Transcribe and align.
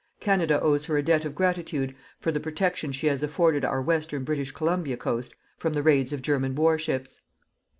Canada 0.19 0.59
owes 0.59 0.85
her 0.85 0.97
a 0.97 1.03
debt 1.03 1.25
of 1.25 1.35
gratitude 1.35 1.93
for 2.19 2.31
the 2.31 2.39
protection 2.39 2.91
she 2.91 3.05
has 3.05 3.21
afforded 3.21 3.63
our 3.63 3.83
western 3.83 4.23
British 4.23 4.49
Columbia 4.51 4.97
coast 4.97 5.35
from 5.57 5.73
the 5.73 5.83
raids 5.83 6.11
of 6.11 6.23
German 6.23 6.55
war 6.55 6.79
ships. 6.79 7.19